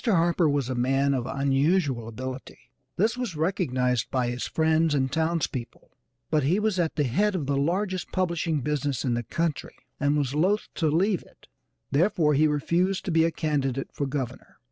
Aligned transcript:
Harper 0.03 0.49
was 0.49 0.67
a 0.67 0.73
man 0.73 1.13
of 1.13 1.27
unusual 1.27 2.07
ability, 2.07 2.57
this 2.97 3.15
was 3.15 3.35
recognized 3.35 4.09
by 4.09 4.29
his 4.31 4.47
friends 4.47 4.95
and 4.95 5.11
towns 5.11 5.45
people, 5.45 5.91
but 6.31 6.41
he 6.41 6.59
was 6.59 6.79
at 6.79 6.95
the 6.95 7.03
head 7.03 7.35
of 7.35 7.45
the 7.45 7.55
largest 7.55 8.11
publishing 8.11 8.61
business 8.61 9.05
in 9.05 9.13
the 9.13 9.21
country, 9.21 9.75
and 9.99 10.17
was 10.17 10.33
loth 10.33 10.69
to 10.73 10.87
leave 10.87 11.21
it, 11.21 11.45
therefore 11.91 12.33
he 12.33 12.47
refused 12.47 13.05
to 13.05 13.11
be 13.11 13.25
a 13.25 13.31
candidate 13.31 13.89
for 13.93 14.07
Governor. 14.07 14.57